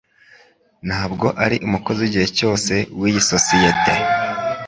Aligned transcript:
Ntabwo 0.87 1.27
ari 1.45 1.57
umukozi 1.67 1.99
wigihe 2.01 2.27
cyose 2.37 2.73
wiyi 2.99 3.21
sosiyete. 3.31 3.93